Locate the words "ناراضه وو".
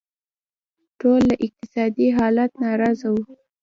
2.63-3.23